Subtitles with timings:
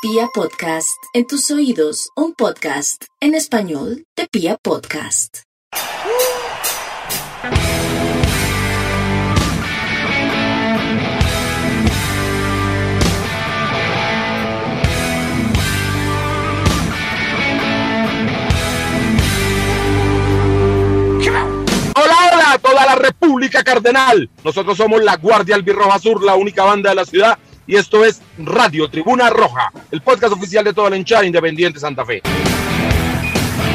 [0.00, 5.38] Pia Podcast, en tus oídos, un podcast en español de Pia Podcast.
[21.96, 24.30] Hola, hola toda la República Cardenal.
[24.44, 27.36] Nosotros somos la Guardia Albirroja Sur, la única banda de la ciudad,
[27.68, 32.04] y esto es Radio Tribuna Roja, el podcast oficial de toda la hinchada independiente Santa
[32.04, 32.22] Fe.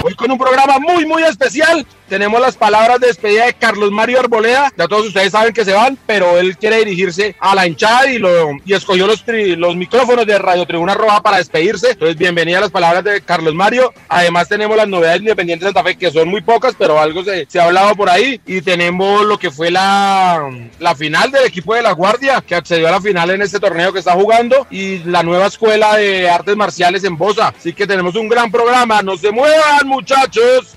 [0.05, 1.85] Hoy con un programa muy, muy especial.
[2.09, 4.69] Tenemos las palabras de despedida de Carlos Mario Arboleda.
[4.77, 8.19] Ya todos ustedes saben que se van, pero él quiere dirigirse a la hinchada y,
[8.19, 11.91] lo, y escogió los, tri- los micrófonos de Radio Tribuna Roja para despedirse.
[11.91, 13.93] Entonces, bienvenida a las palabras de Carlos Mario.
[14.09, 17.47] Además, tenemos las novedades de Independiente Santa Fe, que son muy pocas, pero algo se,
[17.49, 18.41] se ha hablado por ahí.
[18.45, 22.89] Y tenemos lo que fue la, la final del equipo de La Guardia, que accedió
[22.89, 26.57] a la final en este torneo que está jugando, y la nueva escuela de artes
[26.57, 27.53] marciales en Bosa.
[27.57, 29.01] Así que tenemos un gran programa.
[29.01, 30.73] No se muevan, muchachos.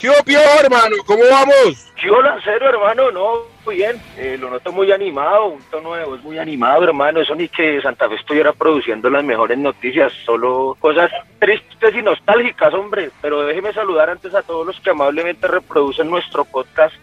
[0.00, 0.96] ¿Qué opio, hermano?
[1.06, 1.92] ¿Cómo vamos?
[2.02, 6.38] Yo Lancero, hermano, no, bien, eh, lo noto muy animado, un tono de voz muy
[6.38, 11.94] animado, hermano, eso ni que Santa Fe estuviera produciendo las mejores noticias, solo cosas tristes
[11.94, 16.94] y nostálgicas, hombre, pero déjeme saludar antes a todos los que amablemente reproducen nuestro podcast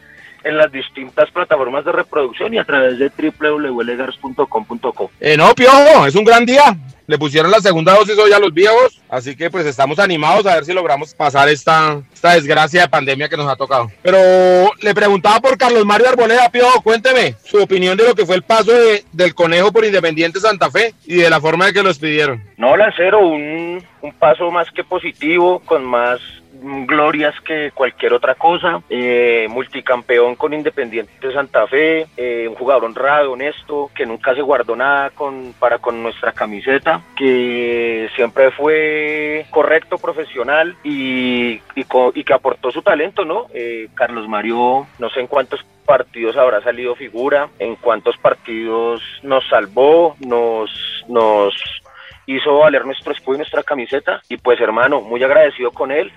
[0.44, 5.12] en las distintas plataformas de reproducción y a través de www.legars.com.co.
[5.20, 6.78] Eh, no, Piojo, es un gran día.
[7.12, 10.56] Le pusieron la segunda dosis hoy a los viejos, así que pues estamos animados a
[10.56, 13.92] ver si logramos pasar esta, esta desgracia de pandemia que nos ha tocado.
[14.02, 14.18] Pero
[14.80, 18.44] le preguntaba por Carlos Mario Arboleda, Piojo, cuénteme su opinión de lo que fue el
[18.44, 22.00] paso de- del conejo por Independiente Santa Fe y de la forma de que los
[22.00, 22.42] pidieron.
[22.56, 26.22] No, Lancero, un, un paso más que positivo, con más
[26.62, 28.82] glorias que cualquier otra cosa.
[28.90, 34.76] Eh, multicampeón con Independiente Santa Fe, eh, un jugador honrado, honesto, que nunca se guardó
[34.76, 42.34] nada con, para con nuestra camiseta, que siempre fue correcto, profesional y, y, y que
[42.34, 43.48] aportó su talento, ¿no?
[43.54, 49.48] Eh, Carlos Mario, no sé en cuántos partidos habrá salido figura, en cuántos partidos nos
[49.50, 50.70] salvó, nos,
[51.08, 51.54] nos
[52.28, 56.12] hizo valer nuestro escudo y nuestra camiseta y pues hermano, muy agradecido con él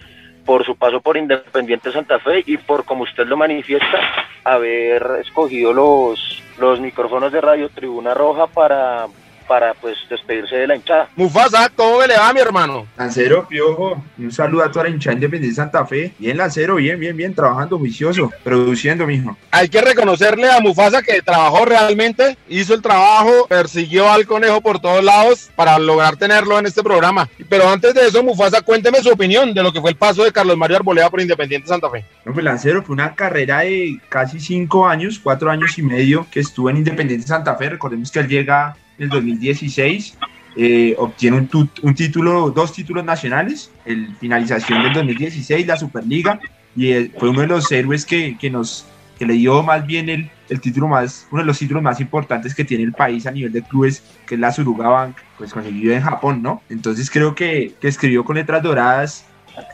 [0.45, 3.99] por su paso por Independiente Santa Fe y por como usted lo manifiesta
[4.45, 9.07] haber escogido los los micrófonos de Radio Tribuna Roja para
[9.47, 11.09] para pues despedirse de la hinchada.
[11.17, 12.87] Mufasa, ¿cómo me le va, mi hermano?
[12.97, 16.13] Lancero, Piojo, un saludo a toda la hinchada independiente de Santa Fe.
[16.19, 19.37] Bien, Lancero, bien, bien, bien, trabajando juicioso, produciendo, mijo.
[19.51, 24.79] Hay que reconocerle a Mufasa que trabajó realmente, hizo el trabajo, persiguió al conejo por
[24.79, 27.29] todos lados para lograr tenerlo en este programa.
[27.49, 30.33] Pero antes de eso, Mufasa, cuénteme su opinión de lo que fue el paso de
[30.33, 32.05] Carlos Mario Arboleda por Independiente Santa Fe.
[32.25, 36.41] No, pues Lancero fue una carrera de casi cinco años, cuatro años y medio que
[36.41, 37.71] estuvo en Independiente Santa Fe.
[37.71, 40.17] Recordemos que él llega en el 2016,
[40.57, 46.41] eh, obtiene un, un título, dos títulos nacionales, el finalización del 2016, la Superliga,
[46.77, 48.87] y eh, fue uno de los héroes que, que nos
[49.19, 52.55] que le dio más bien el, el título más, uno de los títulos más importantes
[52.55, 55.95] que tiene el país a nivel de clubes, que es la Suruga Bank, pues conseguido
[55.95, 56.63] en Japón, ¿no?
[56.69, 59.25] Entonces creo que, que escribió con letras doradas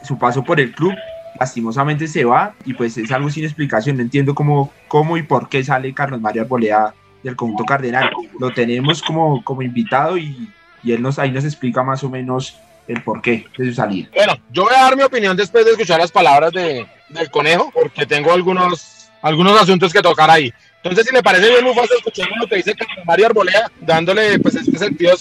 [0.04, 0.94] su paso por el club,
[1.38, 5.48] lastimosamente se va y pues es algo sin explicación, no entiendo cómo, cómo y por
[5.48, 8.10] qué sale Carlos Mario Arboleda del conjunto cardenal.
[8.38, 10.50] Lo tenemos como, como invitado y,
[10.82, 12.56] y él nos, ahí nos explica más o menos
[12.88, 14.08] el porqué de su salida.
[14.14, 17.70] Bueno, yo voy a dar mi opinión después de escuchar las palabras de, del conejo,
[17.72, 20.53] porque tengo algunos, algunos asuntos que tocar ahí.
[20.82, 24.78] Entonces, si le parece bien, Mufasa, escuchemos lo que dice Mario Arboleda, dándole pues este
[24.78, 25.14] sentido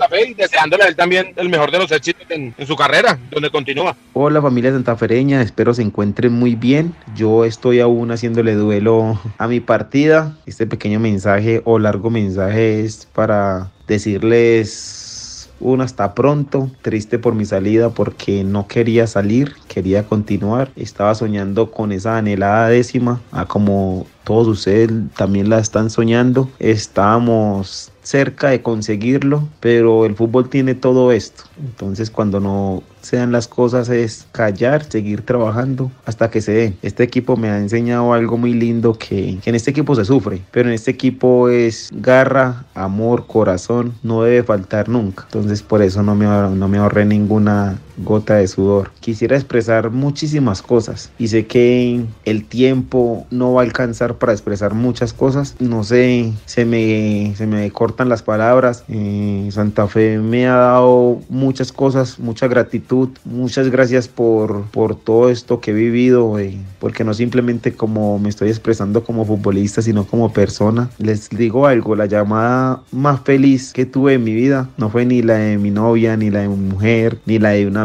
[0.00, 3.18] Santa Fe y deseándole a él también el mejor de los éxitos en, su carrera,
[3.30, 3.94] donde continúa.
[4.14, 6.94] Hola familia santafereña, espero se encuentren muy bien.
[7.14, 10.36] Yo estoy aún haciéndole duelo a mi partida.
[10.46, 17.44] Este pequeño mensaje o largo mensaje es para decirles un hasta pronto, triste por mi
[17.44, 20.70] salida porque no quería salir, quería continuar.
[20.76, 26.48] Estaba soñando con esa anhelada décima, a como todos ustedes también la están soñando.
[26.58, 31.44] Estábamos cerca de conseguirlo, pero el fútbol tiene todo esto.
[31.60, 36.76] Entonces cuando no se dan las cosas es callar, seguir trabajando hasta que se den.
[36.82, 40.42] Este equipo me ha enseñado algo muy lindo que, que en este equipo se sufre,
[40.50, 45.22] pero en este equipo es garra, amor, corazón, no debe faltar nunca.
[45.26, 48.90] Entonces por eso no me, no me ahorré ninguna gota de sudor.
[49.00, 54.74] Quisiera expresar muchísimas cosas y sé que el tiempo no va a alcanzar para expresar
[54.74, 55.56] muchas cosas.
[55.58, 58.84] No sé, se me, se me cortan las palabras.
[58.88, 65.30] Eh, Santa Fe me ha dado muchas cosas, mucha gratitud muchas gracias por, por todo
[65.30, 70.04] esto que he vivido, eh, porque no simplemente como me estoy expresando como futbolista, sino
[70.04, 70.90] como persona.
[70.98, 75.22] Les digo algo, la llamada más feliz que tuve en mi vida no fue ni
[75.22, 77.76] la de mi novia, ni la de mi mujer, ni la de un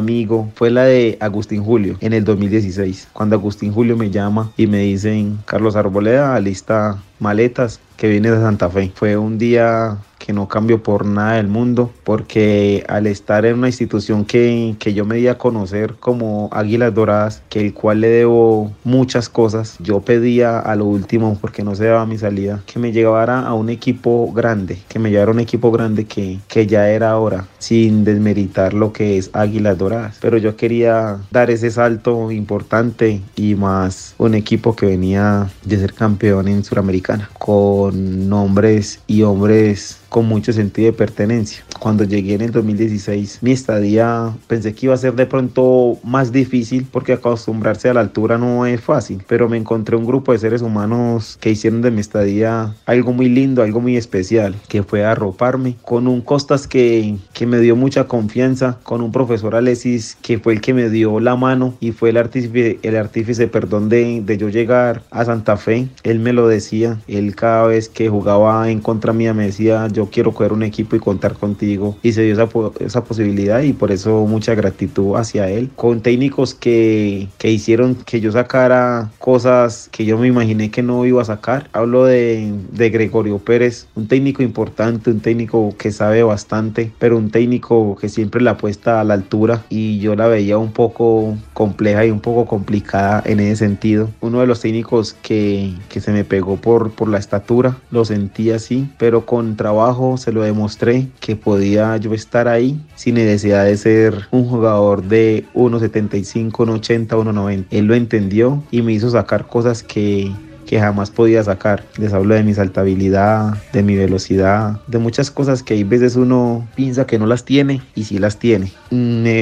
[0.55, 4.79] fue la de Agustín Julio en el 2016, cuando Agustín Julio me llama y me
[4.79, 8.91] dicen, Carlos Arboleda, lista maletas que viene de Santa Fe.
[8.93, 13.67] Fue un día que no cambio por nada del mundo, porque al estar en una
[13.67, 18.07] institución que, que yo me di a conocer como Águilas Doradas, que el cual le
[18.07, 22.79] debo muchas cosas, yo pedía a lo último, porque no se daba mi salida, que
[22.79, 26.65] me llevara a un equipo grande, que me llevara a un equipo grande que, que
[26.65, 30.17] ya era hora, sin desmeritar lo que es Águilas Doradas.
[30.21, 35.93] Pero yo quería dar ese salto importante y más un equipo que venía de ser
[35.93, 41.63] campeón en Suramericana, con nombres y hombres con mucho sentido de pertenencia.
[41.79, 46.31] Cuando llegué en el 2016, mi estadía pensé que iba a ser de pronto más
[46.31, 50.39] difícil porque acostumbrarse a la altura no es fácil, pero me encontré un grupo de
[50.39, 55.05] seres humanos que hicieron de mi estadía algo muy lindo, algo muy especial, que fue
[55.05, 60.39] arroparme con un Costas que, que me dio mucha confianza, con un profesor Alexis que
[60.39, 64.21] fue el que me dio la mano y fue el artífice, el artífice perdón, de,
[64.25, 65.87] de yo llegar a Santa Fe.
[66.03, 70.09] Él me lo decía, él cada vez que jugaba en contra mía me decía, yo
[70.11, 71.95] quiero coger un equipo y contar contigo.
[72.03, 72.49] Y se dio esa,
[72.79, 75.71] esa posibilidad y por eso mucha gratitud hacia él.
[75.75, 81.05] Con técnicos que, que hicieron que yo sacara cosas que yo me imaginé que no
[81.05, 81.69] iba a sacar.
[81.73, 87.31] Hablo de, de Gregorio Pérez, un técnico importante, un técnico que sabe bastante, pero un
[87.31, 92.05] técnico que siempre la apuesta a la altura y yo la veía un poco compleja
[92.05, 94.09] y un poco complicada en ese sentido.
[94.19, 98.51] Uno de los técnicos que, que se me pegó por, por la estatura, lo sentí
[98.51, 99.84] así, pero con trabajo
[100.17, 105.45] se lo demostré que podía yo estar ahí sin necesidad de ser un jugador de
[105.53, 107.65] 1.75, 1.80, 1.90.
[107.69, 110.31] Él lo entendió y me hizo sacar cosas que
[110.65, 111.83] que jamás podía sacar.
[111.97, 116.67] Les hablo de mi saltabilidad, de mi velocidad, de muchas cosas que hay veces uno
[116.75, 118.71] piensa que no las tiene y sí las tiene.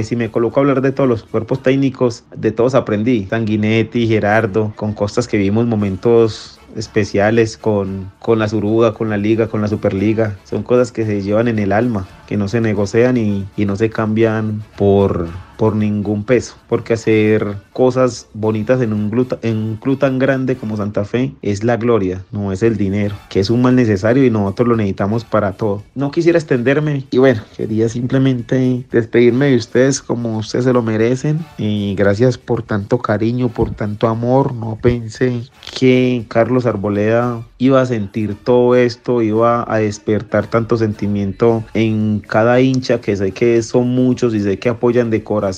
[0.03, 3.25] si me coloco a hablar de todos los cuerpos técnicos, de todos aprendí.
[3.29, 9.47] Sanguinetti, Gerardo, con Costas que vimos momentos especiales con, con la Suruga, con la Liga,
[9.47, 10.37] con la Superliga.
[10.43, 13.75] Son cosas que se llevan en el alma, que no se negocian y, y no
[13.75, 15.27] se cambian por,
[15.63, 20.57] por ningún peso, porque hacer cosas bonitas en un, club, en un club tan grande
[20.57, 24.25] como Santa Fe es la gloria, no es el dinero, que es un mal necesario
[24.25, 25.81] y nosotros lo necesitamos para todo.
[25.95, 31.39] No quisiera extenderme y bueno, quería simplemente despedirme de ustedes como ustedes se lo merecen
[31.57, 34.53] y gracias por tanto cariño, por tanto amor.
[34.53, 35.43] No pensé
[35.79, 42.59] que Carlos Arboleda iba a sentir todo esto, iba a despertar tanto sentimiento en cada
[42.59, 45.52] hincha que sé que son muchos y sé que apoyan de corazón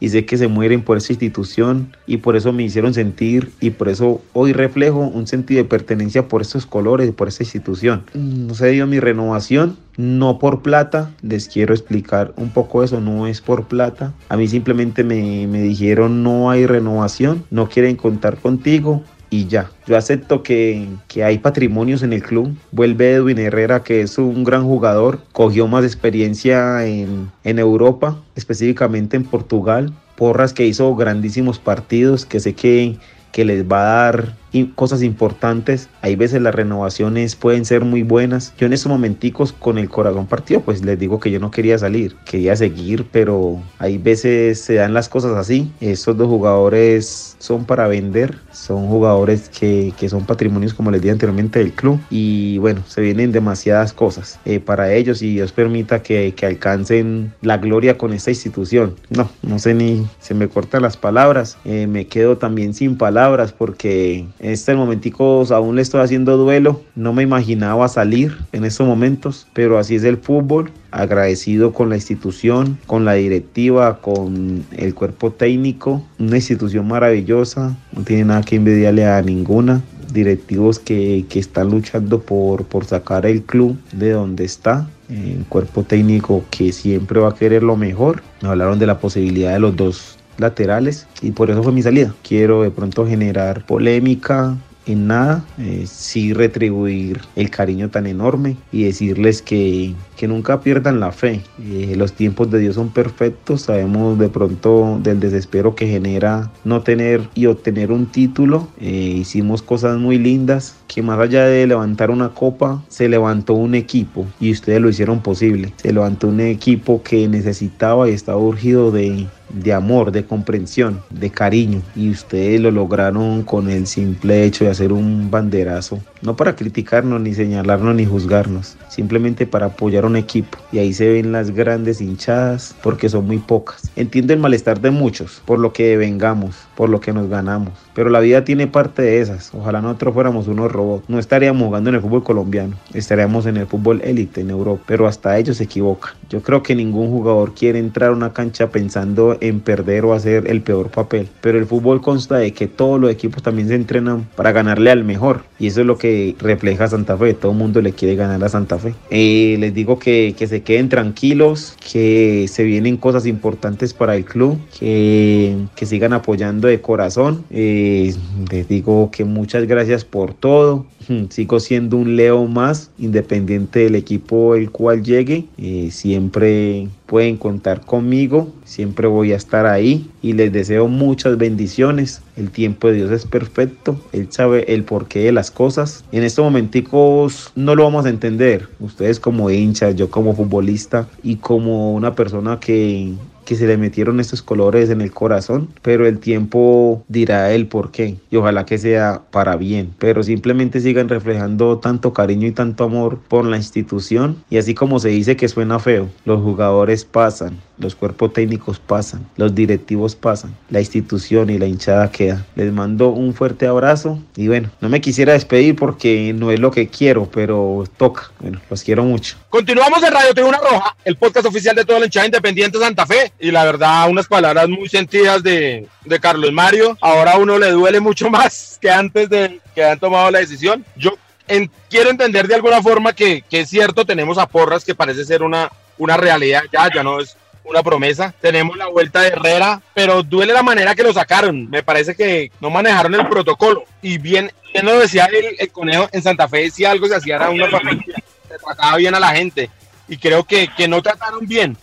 [0.00, 3.70] y sé que se mueren por esa institución y por eso me hicieron sentir y
[3.70, 8.04] por eso hoy reflejo un sentido de pertenencia por estos colores, por esta institución.
[8.14, 13.26] No se dio mi renovación, no por plata, les quiero explicar un poco eso, no
[13.26, 14.12] es por plata.
[14.28, 19.70] A mí simplemente me, me dijeron no hay renovación, no quieren contar contigo, y ya.
[19.86, 22.54] Yo acepto que, que, hay patrimonios en el club.
[22.72, 29.16] Vuelve Edwin Herrera, que es un gran jugador, cogió más experiencia en, en Europa, específicamente
[29.16, 29.92] en Portugal.
[30.16, 32.98] Porras que hizo grandísimos partidos, que sé que,
[33.32, 34.34] que les va a dar
[34.74, 35.88] cosas importantes.
[36.02, 38.52] Hay veces las renovaciones pueden ser muy buenas.
[38.58, 41.78] Yo en estos momenticos con el corazón partido, pues les digo que yo no quería
[41.78, 45.70] salir, quería seguir, pero hay veces se dan las cosas así.
[45.80, 51.12] Estos dos jugadores son para vender, son jugadores que, que son patrimonios, como les dije
[51.12, 51.98] anteriormente, del club.
[52.10, 57.32] Y bueno, se vienen demasiadas cosas eh, para ellos y Dios permita que, que alcancen
[57.40, 58.96] la gloria con esta institución.
[59.08, 61.56] No, no sé ni, se me cortan las palabras.
[61.64, 66.82] Eh, me quedo también sin palabras porque en este momentico aún le estoy haciendo duelo.
[66.94, 70.70] No me imaginaba salir en estos momentos, pero así es el fútbol.
[70.90, 76.02] Agradecido con la institución, con la directiva, con el cuerpo técnico.
[76.18, 77.76] Una institución maravillosa.
[77.92, 79.82] No tiene nada que envidiarle a ninguna
[80.12, 84.88] directivos que, que, están luchando por, por sacar el club de donde está.
[85.08, 88.22] El cuerpo técnico que siempre va a querer lo mejor.
[88.42, 92.14] Me hablaron de la posibilidad de los dos laterales y por eso fue mi salida.
[92.22, 94.56] Quiero de pronto generar polémica,
[94.86, 101.00] en nada, eh, sí retribuir el cariño tan enorme y decirles que, que nunca pierdan
[101.00, 101.42] la fe.
[101.62, 106.82] Eh, los tiempos de Dios son perfectos, sabemos de pronto del desespero que genera no
[106.82, 108.68] tener y obtener un título.
[108.80, 113.74] Eh, hicimos cosas muy lindas, que más allá de levantar una copa, se levantó un
[113.74, 115.72] equipo y ustedes lo hicieron posible.
[115.76, 121.30] Se levantó un equipo que necesitaba y estaba urgido de, de amor, de comprensión, de
[121.30, 121.82] cariño.
[121.96, 126.00] Y ustedes lo lograron con el simple hecho de hacer un banderazo.
[126.22, 128.76] No para criticarnos, ni señalarnos, ni juzgarnos.
[128.88, 130.58] Simplemente para apoyar a un equipo.
[130.72, 133.90] Y ahí se ven las grandes hinchadas porque son muy pocas.
[133.96, 137.72] Entiendo el malestar de muchos por lo que vengamos, por lo que nos ganamos.
[137.94, 139.52] Pero la vida tiene parte de esas.
[139.54, 141.08] Ojalá nosotros fuéramos unos robots.
[141.08, 142.76] No estaríamos jugando en el fútbol colombiano.
[142.94, 144.82] Estaríamos en el fútbol élite en Europa.
[144.86, 146.12] Pero hasta ellos se equivocan.
[146.28, 150.48] Yo creo que ningún jugador quiere entrar a una cancha pensando en perder o hacer
[150.48, 151.28] el peor papel.
[151.40, 155.04] Pero el fútbol consta de que todos los equipos también se entrenan para ganarle al
[155.04, 155.42] mejor.
[155.58, 157.34] Y eso es lo que refleja Santa Fe.
[157.34, 158.94] Todo el mundo le quiere ganar a Santa Fe.
[159.10, 164.24] Eh, les digo que, que se queden tranquilos, que se vienen cosas importantes para el
[164.24, 167.44] club, que, que sigan apoyando de corazón.
[167.50, 168.14] Eh,
[168.50, 170.86] les digo que muchas gracias por todo.
[171.30, 175.46] Sigo siendo un Leo más, independiente del equipo el cual llegue.
[175.58, 182.22] Eh, siempre pueden contar conmigo, siempre voy a estar ahí y les deseo muchas bendiciones.
[182.36, 186.04] El tiempo de Dios es perfecto, Él sabe el porqué de las cosas.
[186.12, 191.34] En estos momenticos no lo vamos a entender, ustedes como hinchas, yo como futbolista y
[191.34, 193.12] como una persona que
[193.50, 197.90] que se le metieron estos colores en el corazón, pero el tiempo dirá el por
[197.90, 202.84] qué y ojalá que sea para bien, pero simplemente sigan reflejando tanto cariño y tanto
[202.84, 207.58] amor por la institución y así como se dice que suena feo, los jugadores pasan,
[207.80, 212.46] los cuerpos técnicos pasan, los directivos pasan, la institución y la hinchada queda.
[212.54, 216.70] Les mando un fuerte abrazo y bueno, no me quisiera despedir porque no es lo
[216.70, 218.30] que quiero, pero toca.
[218.38, 219.36] Bueno, los quiero mucho.
[219.48, 223.32] Continuamos en Radio Tribuna Roja, el podcast oficial de toda la hinchada independiente Santa Fe
[223.40, 226.96] y la verdad unas palabras muy sentidas de, de Carlos Mario.
[227.00, 230.84] Ahora a uno le duele mucho más que antes de que han tomado la decisión.
[230.96, 231.16] Yo
[231.48, 235.24] en, quiero entender de alguna forma que, que, es cierto, tenemos a Porras que parece
[235.24, 238.34] ser una, una realidad ya, ya no es una promesa.
[238.40, 241.68] Tenemos la vuelta de Herrera, pero duele la manera que lo sacaron.
[241.68, 243.84] Me parece que no manejaron el protocolo.
[244.02, 247.36] Y bien, bien lo decía el, el conejo en Santa Fe, si algo se hacía
[247.36, 248.14] era una familia,
[248.48, 249.70] se trataba bien a la gente.
[250.08, 251.76] Y creo que, que no trataron bien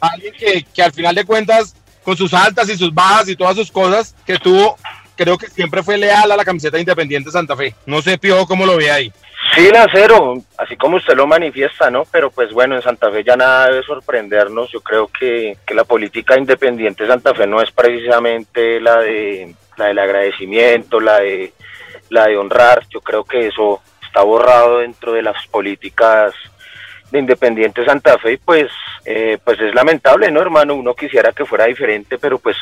[0.00, 3.56] alguien que, que al final de cuentas, con sus altas y sus bajas y todas
[3.56, 4.76] sus cosas que tuvo,
[5.16, 7.74] creo que siempre fue leal a la camiseta de Independiente Santa Fe.
[7.86, 9.12] No sé, Piojo, cómo lo ve ahí.
[9.54, 12.04] Sí, Lancero, así como usted lo manifiesta, ¿no?
[12.10, 14.70] Pero pues bueno, en Santa Fe ya nada debe sorprendernos.
[14.70, 19.54] Yo creo que, que la política independiente de Santa Fe no es precisamente la de
[19.76, 21.52] la del agradecimiento, la de
[22.10, 22.86] la de honrar.
[22.90, 26.32] Yo creo que eso está borrado dentro de las políticas
[27.10, 28.70] de Independiente Santa Fe, pues,
[29.04, 30.74] eh, pues es lamentable, ¿no, hermano?
[30.74, 32.56] Uno quisiera que fuera diferente, pero pues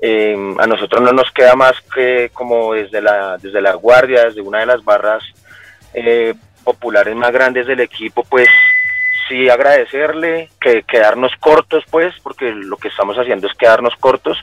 [0.00, 4.42] eh, a nosotros no nos queda más que como desde la, desde la guardia, desde
[4.42, 5.22] una de las barras
[5.94, 8.48] eh, populares más grandes del equipo, pues
[9.28, 14.38] sí agradecerle, que quedarnos cortos, pues, porque lo que estamos haciendo es quedarnos cortos.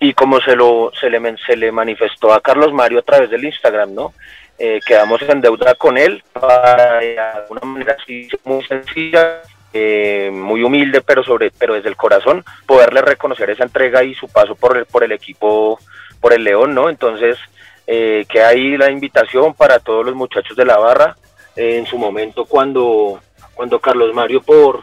[0.00, 3.44] Y como se lo se le, se le manifestó a Carlos Mario a través del
[3.44, 4.14] Instagram, ¿no?
[4.58, 10.62] Eh, quedamos en deuda con él para de alguna manera así muy sencilla, eh, muy
[10.62, 14.76] humilde, pero sobre, pero desde el corazón, poderle reconocer esa entrega y su paso por
[14.76, 15.78] el, por el equipo,
[16.20, 16.88] por el León, ¿no?
[16.88, 17.38] Entonces,
[17.86, 21.16] eh, que ahí la invitación para todos los muchachos de la barra,
[21.54, 23.20] eh, en su momento cuando,
[23.54, 24.82] cuando Carlos Mario por,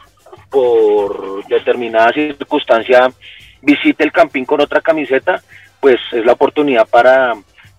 [0.49, 3.11] por determinada circunstancia
[3.61, 5.41] visite el campín con otra camiseta,
[5.79, 7.33] pues es la oportunidad para,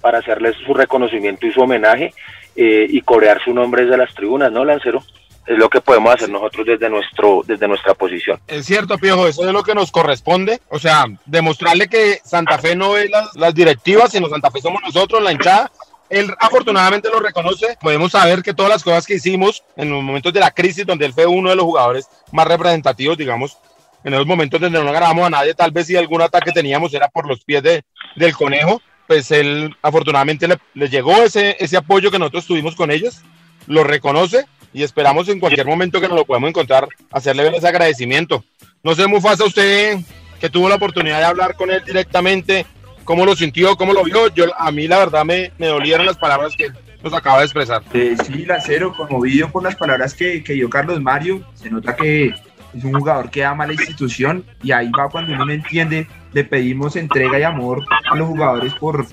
[0.07, 2.15] para hacerles su reconocimiento y su homenaje
[2.55, 5.03] eh, y corear su nombre desde las tribunas, ¿no, Lancero?
[5.45, 8.39] Es lo que podemos hacer nosotros desde, nuestro, desde nuestra posición.
[8.47, 10.61] Es cierto, Piojo, eso es lo que nos corresponde.
[10.69, 14.81] O sea, demostrarle que Santa Fe no es las, las directivas, sino Santa Fe somos
[14.81, 15.73] nosotros, la hinchada.
[16.09, 17.77] Él afortunadamente lo reconoce.
[17.81, 21.07] Podemos saber que todas las cosas que hicimos en los momentos de la crisis, donde
[21.07, 23.59] él fue uno de los jugadores más representativos, digamos,
[24.05, 27.09] en esos momentos donde no ganamos a nadie, tal vez si algún ataque teníamos era
[27.09, 27.83] por los pies de,
[28.15, 32.91] del conejo, pues él afortunadamente le, le, llegó ese, ese apoyo que nosotros tuvimos con
[32.91, 33.23] ellos,
[33.67, 37.69] lo reconoce y esperamos en cualquier momento que nos lo podamos encontrar, hacerle ver ese
[37.69, 38.45] agradecimiento.
[38.83, 39.99] No sé, Mufasa, usted
[40.41, 42.67] que tuvo la oportunidad de hablar con él directamente,
[43.05, 46.19] cómo lo sintió, cómo lo vio, yo a mí la verdad me, me dolieron las
[46.19, 46.71] palabras que
[47.03, 47.83] nos acaba de expresar.
[47.95, 52.35] Eh, sí, Lancero, conmovido por las palabras que, que dio Carlos Mario, se nota que
[52.76, 56.45] es un jugador que ama la institución y ahí va cuando uno no entiende, le
[56.45, 59.06] pedimos entrega y amor a los jugadores por,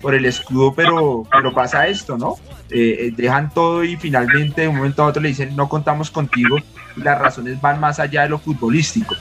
[0.00, 2.34] por el escudo, pero, pero pasa esto, ¿no?
[2.70, 6.58] Eh, dejan todo y finalmente de un momento a otro le dicen no contamos contigo
[6.96, 9.14] y las razones van más allá de lo futbolístico.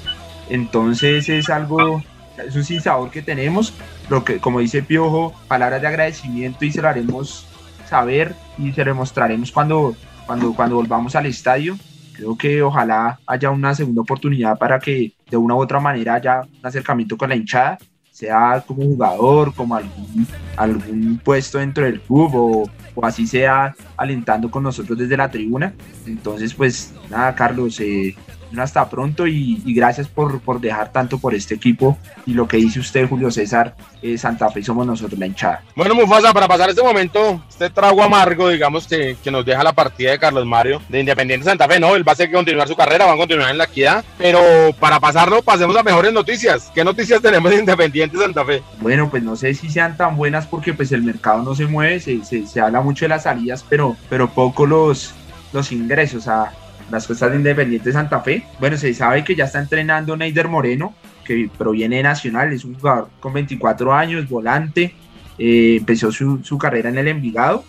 [0.50, 2.04] Entonces es algo,
[2.38, 3.74] es un sinsabor que tenemos,
[4.10, 7.48] lo que como dice Piojo, palabras de agradecimiento y se lo haremos
[7.88, 11.78] saber y se lo mostraremos cuando, cuando, cuando volvamos al estadio
[12.16, 16.42] Creo que ojalá haya una segunda oportunidad para que de una u otra manera haya
[16.42, 17.78] un acercamiento con la hinchada,
[18.12, 24.50] sea como jugador, como algún, algún puesto dentro del club o, o así sea alentando
[24.50, 25.74] con nosotros desde la tribuna.
[26.06, 28.16] Entonces, pues nada, Carlos, eh,
[28.58, 32.80] hasta pronto y, gracias por, por, dejar tanto por este equipo y lo que dice
[32.80, 35.64] usted, Julio César, eh, Santa Fe somos nosotros la hinchada.
[35.76, 39.74] Bueno, Mufasa, para pasar este momento, este trago amargo, digamos, que, que nos deja la
[39.74, 42.76] partida de Carlos Mario de Independiente Santa Fe, no, él va a que continuar su
[42.76, 44.42] carrera, va a continuar en la equidad, pero
[44.80, 46.72] para pasarlo, pasemos a mejores noticias.
[46.74, 48.64] ¿Qué noticias tenemos de Independiente Santa Fe?
[48.80, 52.00] Bueno, pues no sé si sean tan buenas porque pues el mercado no se mueve,
[52.00, 55.14] se, se, se habla mucho de las salidas, pero, pero poco los,
[55.52, 56.28] los ingresos.
[56.28, 56.52] a
[56.92, 58.44] las costas de Independiente Santa Fe.
[58.60, 62.76] Bueno, se sabe que ya está entrenando Neider Moreno, que proviene de Nacional, es un
[62.76, 64.94] jugador con 24 años, volante,
[65.38, 67.66] eh, empezó su, su, carrera en el Envigado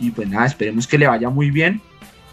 [0.00, 1.80] y pues nada, esperemos que le vaya muy bien,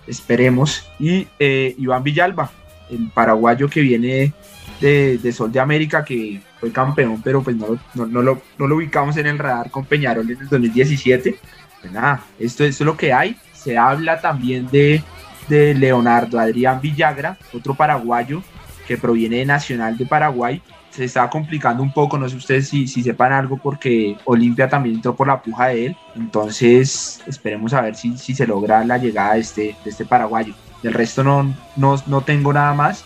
[0.07, 0.89] esperemos.
[0.99, 2.51] Y eh, Iván Villalba,
[2.89, 4.33] el paraguayo que viene
[4.79, 8.75] de, de, Sol de América, que fue campeón, pero pues no, no, lo, no, lo,
[8.75, 11.39] ubicamos en el radar con Peñarol en el 2017.
[11.81, 13.37] Pues nada, esto es lo que hay.
[13.53, 15.01] Se habla también de
[15.47, 18.43] de Leonardo Adrián Villagra, otro paraguayo
[18.87, 20.61] que proviene de Nacional de Paraguay.
[20.91, 24.95] Se está complicando un poco, no sé ustedes si, si sepan algo, porque Olimpia también
[24.95, 25.97] entró por la puja de él.
[26.15, 30.53] Entonces, esperemos a ver si, si se logra la llegada de este, de este paraguayo.
[30.81, 33.03] Del resto no, no, no tengo nada más.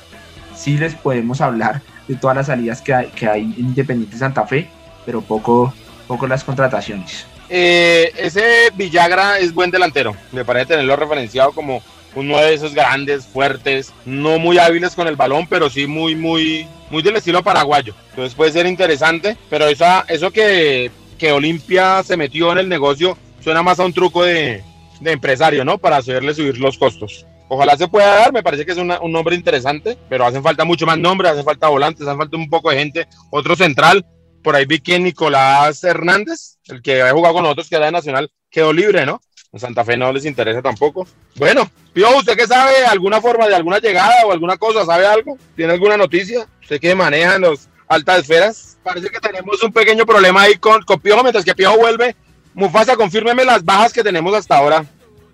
[0.55, 4.45] Sí les podemos hablar de todas las salidas que hay, que hay en Independiente Santa
[4.45, 4.69] Fe,
[5.05, 5.73] pero poco,
[6.07, 7.25] poco las contrataciones.
[7.49, 10.15] Eh, ese Villagra es buen delantero.
[10.31, 11.81] Me parece tenerlo referenciado como
[12.15, 16.67] uno de esos grandes, fuertes, no muy hábiles con el balón, pero sí muy, muy,
[16.89, 17.93] muy del estilo paraguayo.
[18.09, 23.17] Entonces puede ser interesante, pero esa, eso que, que Olimpia se metió en el negocio
[23.41, 24.63] suena más a un truco de,
[24.99, 25.77] de empresario, ¿no?
[25.77, 27.25] Para hacerle subir los costos.
[27.47, 30.65] Ojalá se pueda dar, me parece que es una, un nombre interesante, pero hacen falta
[30.65, 34.05] mucho más nombres, hacen falta volantes, hacen falta un poco de gente, otro central.
[34.43, 37.91] Por ahí vi que Nicolás Hernández, el que había jugado con nosotros, que era de
[37.91, 39.19] Nacional, quedó libre, ¿no?
[39.51, 41.07] En Santa Fe no les interesa tampoco.
[41.35, 42.85] Bueno, Pío, ¿usted qué sabe?
[42.85, 44.85] ¿Alguna forma de alguna llegada o alguna cosa?
[44.85, 45.37] ¿Sabe algo?
[45.55, 46.47] ¿Tiene alguna noticia?
[46.61, 48.77] ¿Usted que maneja en las altas esferas?
[48.83, 52.15] Parece que tenemos un pequeño problema ahí con, con Pío, mientras que Pío vuelve.
[52.53, 54.85] Mufasa, confírmeme las bajas que tenemos hasta ahora,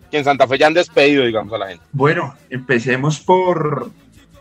[0.10, 1.84] que en Santa Fe ya han despedido, digamos, a la gente.
[1.92, 3.92] Bueno, empecemos por,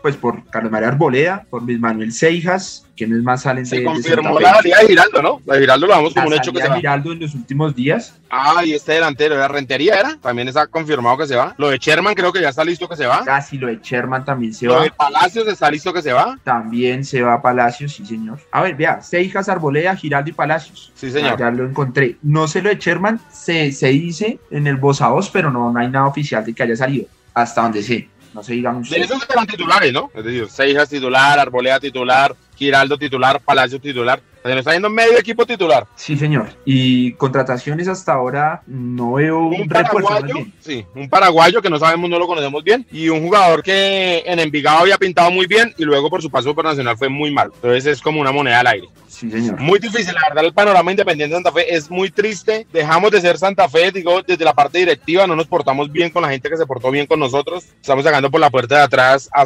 [0.05, 4.37] pues por Carlos María Arboleda, por Luis Manuel Seijas, quienes más salen se de, confirmó
[4.37, 5.41] de la salida de Giraldo, ¿no?
[5.47, 6.75] La de Giraldo lo vamos como la un hecho que se va.
[6.75, 8.13] Giraldo en los últimos días.
[8.29, 11.55] Ah, y este delantero de Rentería era, también está confirmado que se va.
[11.57, 13.23] Lo de Sherman creo que ya está listo que se va.
[13.25, 14.83] Casi lo de Sherman también se lo va.
[14.83, 16.37] de Palacios está listo que se va.
[16.43, 18.37] También se va a Palacios, sí señor.
[18.51, 20.91] A ver, vea, Seijas, Arboleda, Giraldo y Palacios.
[20.93, 21.31] Sí señor.
[21.33, 22.17] Ah, ya lo encontré.
[22.21, 25.71] No sé lo de Sherman, se, se dice en el voz a voz, pero no,
[25.71, 27.07] no hay nada oficial de que haya salido.
[27.33, 28.07] Hasta donde sé.
[28.35, 28.89] No sé, digamos.
[28.89, 30.11] De esos eran titulares, ¿no?
[30.13, 34.21] Es decir, Seijas titular, Arboleda titular, Giraldo titular, Palacio titular.
[34.43, 35.87] Se nos está yendo medio equipo titular.
[35.95, 36.49] Sí, señor.
[36.65, 42.09] Y contrataciones hasta ahora no veo un, Un paraguayo, sí, un paraguayo que no sabemos,
[42.09, 45.85] no lo conocemos bien, y un jugador que en Envigado había pintado muy bien y
[45.85, 47.51] luego por su paso por Nacional fue muy mal.
[47.55, 48.89] Entonces es como una moneda al aire.
[49.15, 49.59] Sí, señor.
[49.59, 52.65] Muy difícil, la verdad, el panorama independiente de Santa Fe es muy triste.
[52.71, 56.21] Dejamos de ser Santa Fe, digo, desde la parte directiva, no nos portamos bien con
[56.21, 57.65] la gente que se portó bien con nosotros.
[57.81, 59.45] Estamos sacando por la puerta de atrás a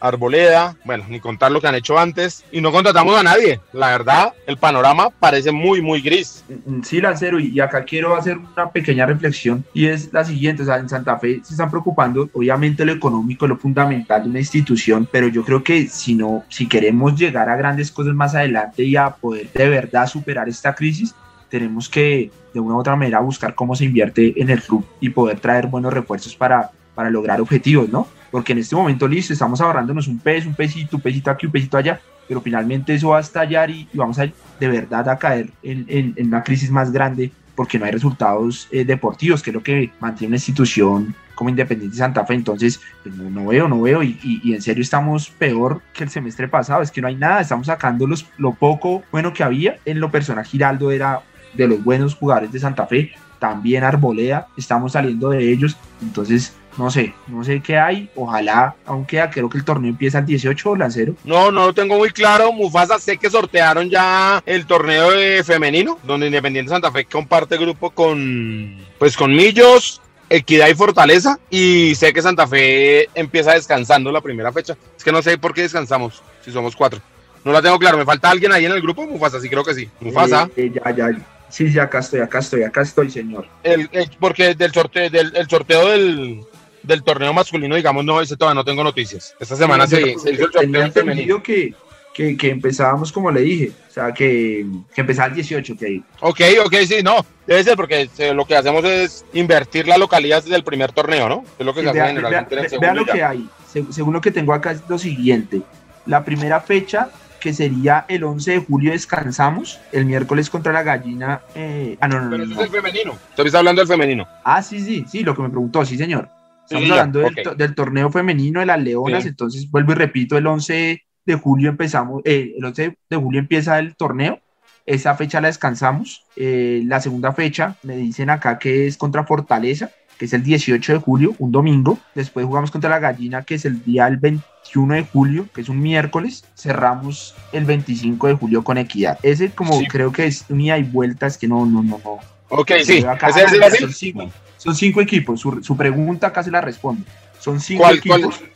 [0.00, 3.60] Arboleda, bueno, ni contar lo que han hecho antes, y no contratamos a nadie.
[3.72, 6.44] La verdad, el panorama parece muy, muy gris.
[6.48, 10.62] Mm, Sí, Lancero, y y acá quiero hacer una pequeña reflexión y es la siguiente,
[10.62, 14.38] o sea, en Santa Fe se están preocupando, obviamente lo económico lo fundamental de una
[14.38, 18.84] institución, pero yo creo que si no, si queremos llegar a grandes cosas más adelante
[18.84, 21.14] y a poder de verdad superar esta crisis,
[21.48, 25.08] tenemos que de una u otra manera buscar cómo se invierte en el club y
[25.10, 28.06] poder traer buenos refuerzos para, para lograr objetivos, ¿no?
[28.30, 31.52] Porque en este momento, listo, estamos ahorrándonos un peso, un pesito, un pesito aquí, un
[31.52, 34.24] pesito allá, pero finalmente eso va a estallar y, y vamos a
[34.60, 38.68] de verdad a caer en, en- en una crisis más grande porque no hay resultados
[38.70, 42.34] eh, deportivos, que es lo que mantiene una institución como Independiente Santa Fe.
[42.34, 46.48] Entonces, pues, no, no veo, no veo, y, en serio estamos peor que el semestre
[46.48, 49.78] pasado, es que no hay nada, estamos sacando los, lo poco bueno que había.
[49.84, 51.20] En lo personal, Giraldo era
[51.54, 56.90] de los buenos jugadores de Santa Fe, también Arboleda, estamos saliendo de ellos, entonces no
[56.90, 61.14] sé, no sé qué hay, ojalá, aunque creo que el torneo empieza el 18 Lancero.
[61.24, 62.52] No, no lo tengo muy claro.
[62.52, 65.10] Mufasa, sé que sortearon ya el torneo
[65.44, 71.38] femenino, donde Independiente Santa Fe comparte grupo con, pues, con Millos, Equidad y Fortaleza.
[71.50, 74.76] Y sé que Santa Fe empieza descansando la primera fecha.
[74.96, 77.00] Es que no sé por qué descansamos, si somos cuatro.
[77.44, 77.96] No la tengo claro.
[77.98, 79.06] ¿Me falta alguien ahí en el grupo?
[79.06, 79.88] Mufasa, sí creo que sí.
[80.00, 80.50] Mufasa.
[80.56, 81.10] Eh, eh, ya, ya,
[81.48, 83.46] sí, sí, acá estoy, acá estoy, acá estoy, señor.
[83.62, 86.40] El, el- porque del sorteo, del, el sorteo del,
[86.82, 89.34] del torneo masculino, digamos, no, ese todavía no tengo noticias.
[89.40, 91.42] Esta semana Sí, se, se hizo el sorteo femenino.
[91.42, 91.74] que,
[92.18, 96.40] que, que empezábamos como le dije, o sea, que, que empezaba el 18, que Ok,
[96.66, 100.64] ok, sí, no, debe ser porque se- lo que hacemos es invertir la localidad del
[100.64, 101.44] primer torneo, ¿no?
[101.56, 103.48] Es lo que se hace Vea- generalmente en el vea- lo que hay.
[103.72, 105.62] Se- según lo que tengo acá es lo siguiente.
[106.06, 109.78] La primera fecha, que sería el 11 de julio, descansamos.
[109.92, 111.42] El miércoles contra la gallina.
[111.54, 112.60] eh, ah, no, no, Pero no, eso no.
[112.62, 113.12] es el femenino.
[113.12, 114.26] Usted está hablando del femenino.
[114.44, 116.28] Ah, sí, sí, sí, lo que me preguntó, sí, señor.
[116.64, 117.20] Estamos Sí, hablando
[117.56, 119.28] del, torneo femenino de las Leonas, Sí.
[119.28, 123.78] entonces vuelvo y repito, el 11 de julio empezamos, eh, el 11 de julio empieza
[123.78, 124.40] el torneo,
[124.86, 129.90] esa fecha la descansamos, Eh, la segunda fecha me dicen acá que es contra Fortaleza,
[130.18, 133.64] que es el 18 de julio, un domingo, después jugamos contra la Gallina, que es
[133.64, 138.62] el día el 21 de julio, que es un miércoles, cerramos el 25 de julio
[138.64, 139.18] con Equidad.
[139.22, 139.86] Ese como Sí.
[139.88, 142.18] creo que es un ida y vuelta, es que no, no, no, no.
[142.50, 143.04] Ok, sí.
[143.04, 145.40] Acá, ¿Ese es el ah, son, cinco, son cinco equipos.
[145.40, 147.04] Su, su pregunta acá se la respondo.
[147.38, 148.50] Son cinco ¿Cuál, equipos cuál?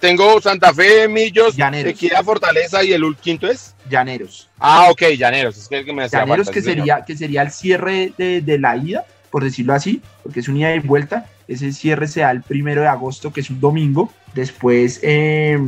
[0.00, 1.92] Tengo Santa Fe, Millos, Llaneros.
[1.92, 3.74] Equidad, Fortaleza y el quinto es.
[3.88, 4.48] llaneros.
[4.58, 5.56] Ah, ok, Llaneros.
[5.56, 6.78] Es que el que me Llaneros falta, que señor.
[6.78, 10.56] sería, que sería el cierre de, de la ida, por decirlo así, porque es un
[10.56, 11.26] ida y vuelta.
[11.48, 14.12] Ese cierre se da el primero de agosto, que es un domingo.
[14.34, 15.58] Después, eh,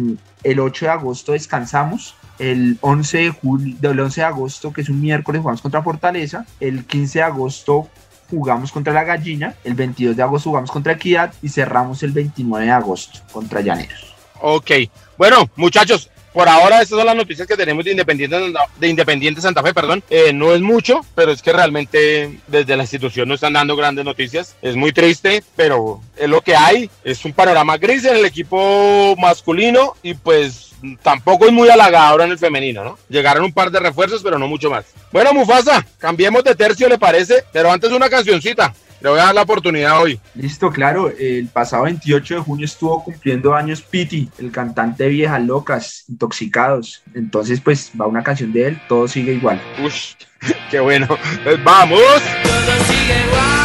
[0.42, 2.14] el 8 de agosto descansamos.
[2.38, 6.46] El 11 de julio, del 11 de agosto, que es un miércoles, jugamos contra Fortaleza.
[6.58, 7.88] El 15 de agosto
[8.30, 9.54] jugamos contra la Gallina.
[9.64, 11.32] El 22 de agosto jugamos contra Equidad.
[11.42, 14.14] Y cerramos el 29 de agosto contra Llaneros.
[14.40, 14.70] Ok.
[15.16, 18.36] Bueno, muchachos, por ahora estas son las noticias que tenemos de Independiente,
[18.80, 20.02] de Independiente Santa Fe, perdón.
[20.10, 24.04] Eh, no es mucho, pero es que realmente desde la institución no están dando grandes
[24.04, 24.56] noticias.
[24.60, 26.90] Es muy triste, pero es lo que hay.
[27.04, 32.32] Es un panorama gris en el equipo masculino y pues tampoco es muy halagador en
[32.32, 32.98] el femenino, ¿no?
[33.08, 34.86] Llegaron un par de refuerzos, pero no mucho más.
[35.12, 37.44] Bueno, Mufasa, cambiemos de tercio, ¿le parece?
[37.52, 38.74] Pero antes una cancioncita.
[39.04, 40.18] Le voy a dar la oportunidad hoy.
[40.34, 41.10] Listo, claro.
[41.10, 47.02] El pasado 28 de junio estuvo cumpliendo años Piti, el cantante de Viejas Locas, Intoxicados.
[47.12, 49.60] Entonces, pues va una canción de él, todo sigue igual.
[49.84, 50.14] Ush,
[50.70, 51.06] qué bueno.
[51.44, 52.00] Pues vamos.
[52.00, 53.63] Todo sigue igual,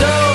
[0.00, 0.29] de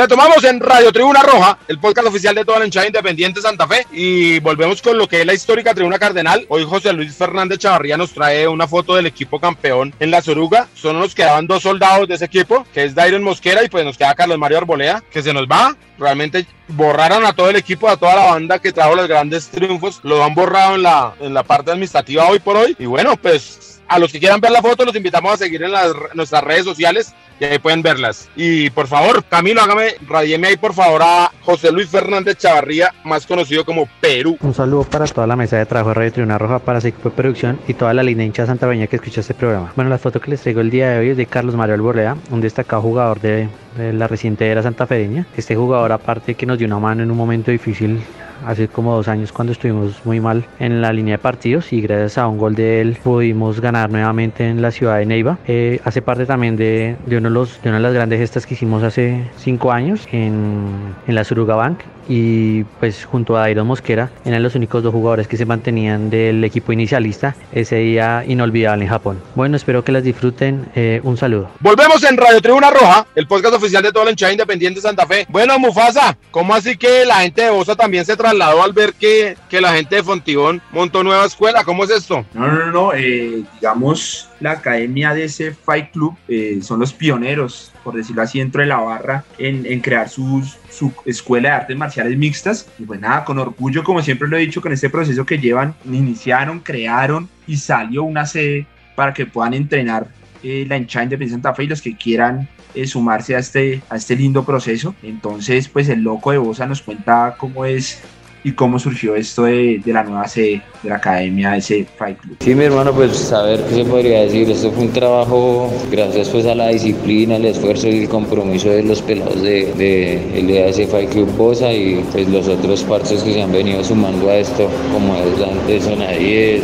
[0.00, 3.86] Retomamos en Radio Tribuna Roja, el podcast oficial de toda la hinchada independiente Santa Fe.
[3.92, 6.46] Y volvemos con lo que es la histórica Tribuna Cardenal.
[6.48, 10.68] Hoy José Luis Fernández Chavarría nos trae una foto del equipo campeón en la Soruga.
[10.72, 13.98] Solo nos quedaban dos soldados de ese equipo, que es Dairon Mosquera y pues nos
[13.98, 15.76] queda Carlos Mario Arbolea, que se nos va.
[15.98, 20.00] Realmente borraron a todo el equipo, a toda la banda que trajo los grandes triunfos.
[20.02, 22.74] Lo han borrado en la, en la parte administrativa hoy por hoy.
[22.78, 25.72] Y bueno, pues a los que quieran ver la foto, los invitamos a seguir en
[25.72, 28.28] las, nuestras redes sociales y ahí pueden verlas.
[28.36, 33.26] Y por favor, Camilo, hágame, radieme ahí por favor a José Luis Fernández Chavarría, más
[33.26, 34.38] conocido como Perú.
[34.42, 37.16] Un saludo para toda la mesa de trabajo de Radio Tribuna Roja, para equipo de
[37.16, 39.72] producción y toda la línea hincha santaveña que escucha este programa.
[39.74, 42.16] Bueno, la foto que les traigo el día de hoy es de Carlos Mario Alborrea,
[42.30, 45.26] un destacado jugador de, la reciente era santafedeña.
[45.36, 48.00] Este jugador, aparte que nos dio una mano en un momento difícil
[48.46, 52.18] hace como dos años cuando estuvimos muy mal en la línea de partidos y gracias
[52.18, 55.38] a un gol de él pudimos ganar nuevamente en la ciudad de Neiva.
[55.46, 59.72] Eh, hace parte también de, los, una de las grandes gestas que hicimos hace cinco
[59.72, 64.92] años en la Suruga Bank y pues junto a Dairon Mosquera eran los únicos dos
[64.92, 69.22] jugadores que se mantenían del equipo inicialista ese día inolvidable en Japón.
[69.36, 70.66] Bueno, espero que las disfruten.
[70.74, 71.50] Eh, un saludo.
[71.60, 75.06] Volvemos en Radio Tribuna Roja, el podcast oficial de toda la hinchada independiente de Santa
[75.06, 75.24] Fe.
[75.28, 79.36] Bueno, Mufasa, ¿cómo así que la gente de Bosa también se trasladó al ver que,
[79.48, 81.62] que la gente de Fontibón montó nueva escuela?
[81.62, 82.26] ¿Cómo es esto?
[82.34, 86.92] No, no, no, no eh, digamos, la academia de ese Fight Club eh, son los
[86.92, 91.76] pioneros, por decirlo así, dentro de la barra en, crear sus, su escuela de artes
[91.76, 92.68] marciales mixtas.
[92.78, 95.74] Y pues nada, con orgullo, como siempre lo he dicho, con este proceso que llevan,
[95.84, 100.06] iniciaron, crearon y salió una sede para que puedan entrenar
[100.42, 103.96] eh, la hinchada Independiente Santa Fe y los que quieran eh, sumarse a este, a
[103.96, 104.94] este lindo proceso.
[105.02, 108.00] Entonces, pues el loco de Bosa nos cuenta cómo es
[108.44, 112.36] y cómo surgió esto de, la nueva sede de la academia de ese Fight Club.
[112.40, 114.50] Sí, mi hermano, pues a ver qué se podría decir.
[114.50, 118.82] Esto fue un trabajo gracias pues a la disciplina, el esfuerzo y el compromiso de
[118.82, 123.42] los pelados de, de el Fight Club Bosa y pues los otros parches que se
[123.42, 126.62] han venido sumando a esto, como es la gente de Zona 10,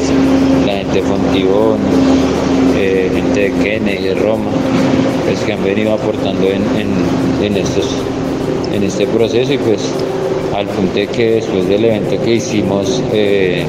[0.67, 1.79] la gente de Fontibón,
[2.77, 4.51] eh, gente de Kennedy, de Roma,
[5.25, 7.57] pues que han venido aportando en, en, en
[8.73, 9.81] en este proceso y pues
[10.57, 13.64] al punto de que después del evento que hicimos eh,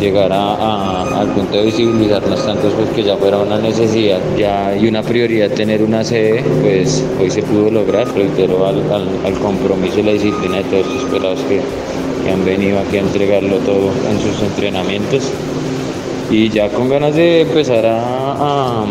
[0.00, 4.88] llegar a, al punto de visibilizarnos tantos pues que ya fuera una necesidad ya y
[4.88, 10.00] una prioridad tener una sede pues hoy se pudo lograr reitero al, al- al compromiso
[10.00, 11.60] y la disciplina de todos estos pelados que,
[12.30, 15.30] han venido aquí a entregarlo todo en sus entrenamientos.
[16.30, 18.84] Y ya con ganas de empezar a, a-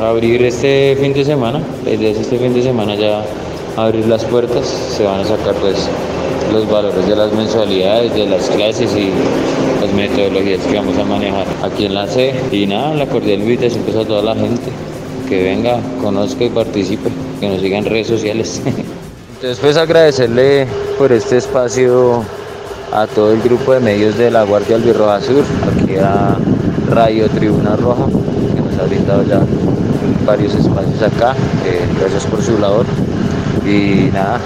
[0.00, 3.22] a abrir este fin de semana, la idea es este fin de semana ya
[3.76, 5.88] abrir las puertas, se van a sacar pues
[6.52, 9.10] los valores de las mensualidades, de las clases y
[9.80, 12.34] las metodologías que vamos a manejar aquí en la C.
[12.52, 14.70] Y nada, la cordial invitación pues a toda la gente
[15.28, 18.62] que venga, conozca y participe, que nos siga en redes sociales.
[19.34, 20.66] Entonces pues agradecerle
[20.98, 22.22] por este espacio
[22.92, 26.36] a todo el grupo de medios de la Guardia Albirroja Sur, aquí a
[26.90, 29.40] Radio Tribuna Roja, que nos ha brindado ya
[30.24, 31.34] varios espacios acá.
[31.66, 32.86] eh, gracias por su labor.
[33.66, 34.40] Y nada,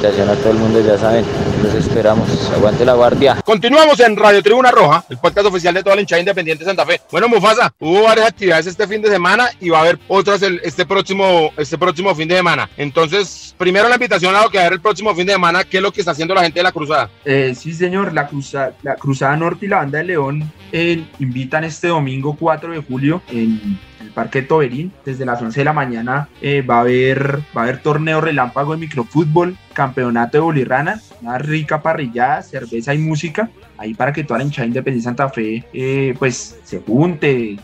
[0.00, 1.24] invitación a todo el mundo, ya saben,
[1.62, 2.50] los esperamos.
[2.54, 3.36] Aguante la guardia.
[3.44, 6.86] Continuamos en Radio Tribuna Roja, el podcast oficial de toda la hinchada independiente de Santa
[6.86, 7.02] Fe.
[7.12, 10.58] Bueno, Mufasa, hubo varias actividades este fin de semana y va a haber otras el-
[10.64, 12.70] este próximo, este próximo fin de semana.
[12.78, 15.64] Entonces, primero la invitación a lo que va a haber el próximo fin de semana,
[15.64, 17.10] ¿qué es lo que está haciendo la gente de la Cruzada?
[17.26, 21.64] Eh, sí, señor, la, Cruza- la Cruzada Norte y la Banda de León eh, invitan
[21.64, 24.92] este domingo 4 de julio en el Parque Toberín.
[25.04, 28.72] Desde las 11 de la mañana eh, va, a haber, va a haber torneo relámpago
[28.72, 33.50] de microfútbol, campeonato de bolirrana, una rica parrillada, cerveza y música.
[33.76, 37.56] Ahí para que toda la hinchada independiente de Santa Fe eh, pues se junte,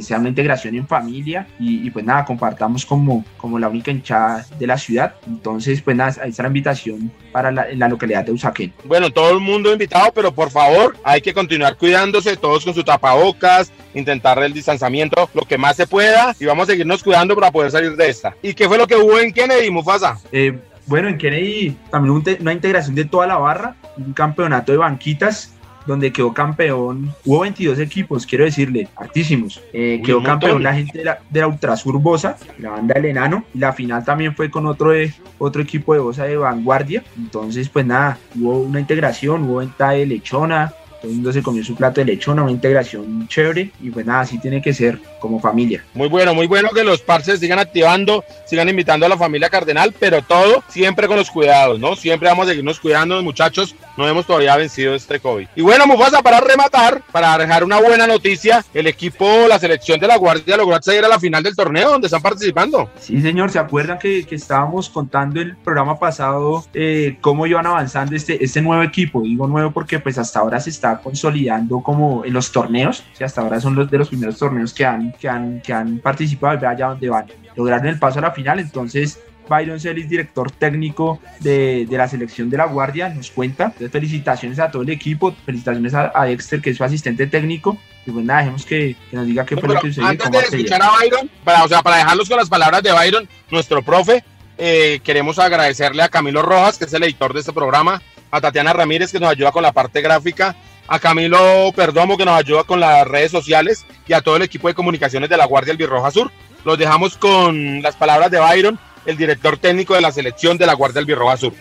[0.00, 4.46] sea una integración en familia y, y, pues nada, compartamos como, como la única hinchada
[4.56, 5.16] de la ciudad.
[5.26, 8.72] Entonces pues nada, ahí está la invitación para la, en la localidad de Usaquén.
[8.84, 12.84] Bueno, todo el mundo invitado, pero por favor, hay que continuar cuidándose, todos con sus
[12.84, 17.50] tapabocas, intentar el distanciamiento lo que más se pueda y vamos a seguirnos cuidando para
[17.50, 18.36] poder salir de esta.
[18.42, 20.18] ¿Y qué fue lo que hubo en Kennedy, Mufasa?
[20.30, 24.72] Eh, bueno, en Kennedy también hubo un una integración de toda la barra, un campeonato
[24.72, 25.54] de banquitas
[25.86, 29.62] donde quedó campeón, hubo 22 equipos, quiero decirle, hartísimos.
[29.72, 33.44] Eh, quedó campeón la gente de la, de la Ultrasur Bosa, la banda del Enano,
[33.54, 37.02] la final también fue con otro, de, otro equipo de Bosa de vanguardia.
[37.16, 41.62] Entonces, pues nada, hubo una integración, hubo venta de lechona, todo el mundo se comió
[41.62, 45.40] su plato de lechona, una integración chévere, y pues nada, así tiene que ser como
[45.40, 45.82] familia.
[45.94, 49.94] Muy bueno, muy bueno que los parces sigan activando, sigan invitando a la familia Cardenal,
[49.98, 51.96] pero todo siempre con los cuidados, ¿no?
[51.96, 53.74] Siempre vamos a seguirnos cuidando, muchachos.
[53.96, 55.46] No hemos todavía vencido este COVID.
[55.56, 60.08] Y bueno, Mufasa, para rematar, para dejar una buena noticia, el equipo, la selección de
[60.08, 62.90] la Guardia logró acceder a la final del torneo donde están participando.
[63.00, 68.14] Sí, señor, ¿se acuerdan que, que estábamos contando el programa pasado eh, cómo iban avanzando
[68.14, 69.22] este, este nuevo equipo?
[69.22, 73.40] Digo nuevo porque pues hasta ahora se está consolidando como en los torneos, que hasta
[73.40, 76.70] ahora son los de los primeros torneos que han, que han, que han participado, vea
[76.70, 77.26] allá donde van.
[77.56, 82.48] Lograron el paso a la final, entonces Byron Celis, director técnico de, de la selección
[82.48, 83.64] de la Guardia, nos cuenta.
[83.66, 87.76] Entonces, felicitaciones a todo el equipo, felicitaciones a, a Dexter, que es su asistente técnico.
[88.06, 90.08] Y pues nada, dejemos que, que nos diga qué fue Bueno, lo que sucedió.
[90.08, 93.28] antes de escuchar a Byron, para, o sea, para dejarlos con las palabras de Byron,
[93.50, 94.24] nuestro profe,
[94.56, 98.00] eh, queremos agradecerle a Camilo Rojas, que es el editor de este programa,
[98.30, 102.38] a Tatiana Ramírez, que nos ayuda con la parte gráfica, a Camilo Perdomo, que nos
[102.38, 105.72] ayuda con las redes sociales, y a todo el equipo de comunicaciones de la Guardia
[105.72, 106.30] Albirroja Sur.
[106.64, 110.74] Los dejamos con las palabras de Byron, el director técnico de la selección de la
[110.74, 111.52] Guardia Albirroja Sur.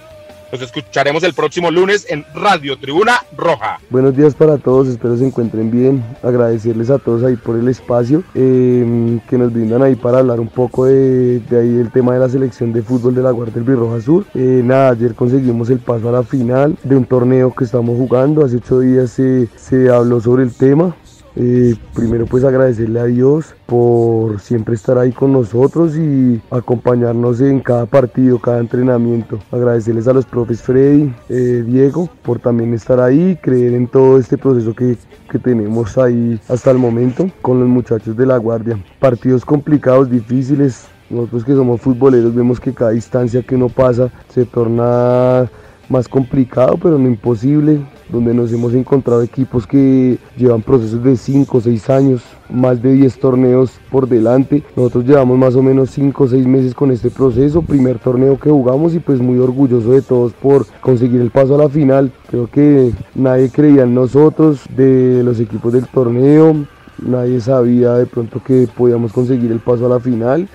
[0.54, 3.80] Los escucharemos el próximo lunes en Radio Tribuna Roja.
[3.90, 6.06] Buenos días para todos, espero se encuentren bien.
[6.22, 10.50] Agradecerles a todos ahí por el espacio eh, que nos brindan ahí para hablar un
[10.50, 13.64] poco de, de ahí el tema de la selección de fútbol de la Guardia del
[13.64, 14.26] Birroja Sur.
[14.36, 18.46] Eh, nada, ayer conseguimos el paso a la final de un torneo que estamos jugando.
[18.46, 20.96] Hace ocho días se, se habló sobre el tema.
[21.36, 27.60] Eh, primero pues agradecerle a Dios por siempre estar ahí con nosotros y acompañarnos en
[27.60, 29.40] cada partido, cada entrenamiento.
[29.52, 34.38] Agradecerles a los profes Freddy, eh, Diego, por también estar ahí, creer en todo este
[34.38, 34.98] proceso que,
[35.30, 38.78] que tenemos ahí hasta el momento con los muchachos de la guardia.
[39.00, 40.88] Partidos complicados, difíciles.
[41.10, 45.50] Nosotros que somos futboleros vemos que cada instancia que uno pasa se torna
[45.90, 47.80] más complicado, pero no imposible.
[48.10, 52.94] donde nos hemos encontrado equipos que llevan procesos de 5 o 6 años, más de
[52.94, 54.62] 10 torneos por delante.
[54.76, 58.52] Nosotros llevamos más o menos 5 o 6 meses con este proceso, primer torneo que
[58.52, 62.12] jugamos y pues muy orgulloso de todos por conseguir el paso a la final.
[62.30, 66.68] Creo que nadie creía en nosotros, de los equipos del torneo,
[67.00, 70.48] nadie sabía de pronto que podíamos conseguir el paso a la final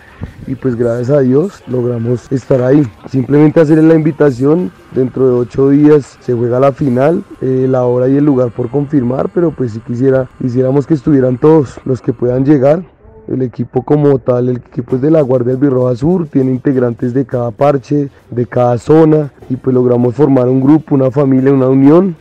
[0.47, 2.83] y pues gracias a Dios logramos estar ahí.
[3.09, 8.09] Simplemente hacerles la invitación, dentro de ocho días se juega la final, eh, la hora
[8.09, 12.13] y el lugar por confirmar, pero pues si quisiera, quisiéramos que estuvieran todos los que
[12.13, 12.83] puedan llegar.
[13.29, 17.13] El equipo como tal, el equipo es de la Guardia del Birroja Sur, tiene integrantes
[17.13, 21.69] de cada parche, de cada zona y pues logramos formar un grupo, una familia, una
[21.69, 22.17] unión,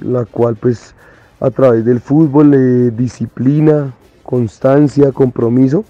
[0.00, 0.94] la cual pues
[1.42, 5.84] a través del fútbol, eh, disciplina, constancia, compromiso,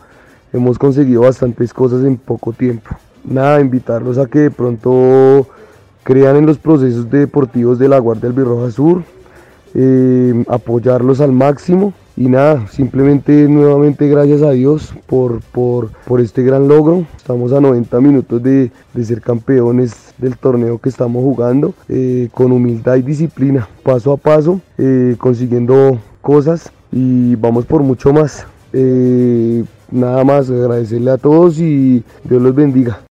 [0.51, 2.97] hemos conseguido bastantes cosas en poco tiempo.
[3.23, 5.47] Nada, invitarlos a que de pronto
[6.05, 9.03] crean en los procesos deportivos de la Guardia del Birroja Sur,
[9.75, 16.43] eh, apoyarlos al máximo y nada, simplemente nuevamente gracias a Dios por, por, por, este
[16.43, 17.07] gran logro.
[17.17, 22.53] Estamos a 90 minutos de, de ser campeones del torneo que estamos jugando eh, con
[22.53, 28.47] humildad y disciplina, paso a paso, eh, consiguiendo cosas y vamos por mucho más.
[28.73, 33.03] Eh, nada más agradecerle a todos y Dios los bendiga.